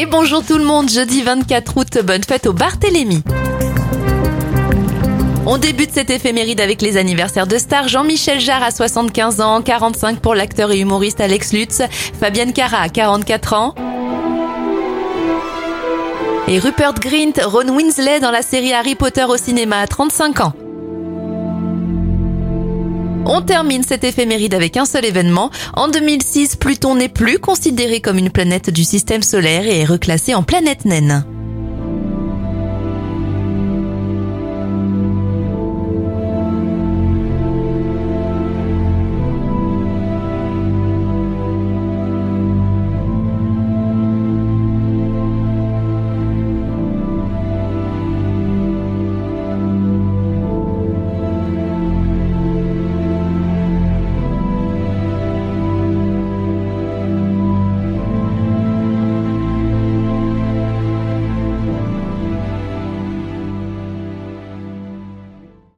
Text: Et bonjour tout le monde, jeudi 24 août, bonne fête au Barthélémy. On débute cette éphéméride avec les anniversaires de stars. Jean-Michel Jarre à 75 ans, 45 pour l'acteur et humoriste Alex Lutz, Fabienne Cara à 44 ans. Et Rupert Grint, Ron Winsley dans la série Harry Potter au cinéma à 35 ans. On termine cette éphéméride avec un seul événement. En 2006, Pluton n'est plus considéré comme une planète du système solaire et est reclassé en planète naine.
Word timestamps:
Et 0.00 0.06
bonjour 0.06 0.42
tout 0.42 0.56
le 0.56 0.64
monde, 0.64 0.88
jeudi 0.88 1.20
24 1.20 1.76
août, 1.76 1.98
bonne 2.02 2.24
fête 2.24 2.46
au 2.46 2.54
Barthélémy. 2.54 3.22
On 5.44 5.58
débute 5.58 5.90
cette 5.92 6.08
éphéméride 6.08 6.62
avec 6.62 6.80
les 6.80 6.96
anniversaires 6.96 7.46
de 7.46 7.58
stars. 7.58 7.88
Jean-Michel 7.88 8.40
Jarre 8.40 8.62
à 8.62 8.70
75 8.70 9.42
ans, 9.42 9.60
45 9.60 10.20
pour 10.20 10.34
l'acteur 10.34 10.72
et 10.72 10.78
humoriste 10.78 11.20
Alex 11.20 11.52
Lutz, 11.52 11.82
Fabienne 12.18 12.54
Cara 12.54 12.78
à 12.80 12.88
44 12.88 13.52
ans. 13.52 13.74
Et 16.48 16.58
Rupert 16.58 16.94
Grint, 16.94 17.34
Ron 17.44 17.68
Winsley 17.68 18.20
dans 18.20 18.30
la 18.30 18.40
série 18.40 18.72
Harry 18.72 18.94
Potter 18.94 19.24
au 19.24 19.36
cinéma 19.36 19.80
à 19.80 19.86
35 19.86 20.40
ans. 20.40 20.54
On 23.32 23.42
termine 23.42 23.84
cette 23.84 24.02
éphéméride 24.02 24.54
avec 24.54 24.76
un 24.76 24.84
seul 24.84 25.04
événement. 25.04 25.52
En 25.74 25.86
2006, 25.86 26.56
Pluton 26.56 26.96
n'est 26.96 27.08
plus 27.08 27.38
considéré 27.38 28.00
comme 28.00 28.18
une 28.18 28.30
planète 28.30 28.70
du 28.70 28.82
système 28.82 29.22
solaire 29.22 29.66
et 29.66 29.82
est 29.82 29.84
reclassé 29.84 30.34
en 30.34 30.42
planète 30.42 30.84
naine. 30.84 31.24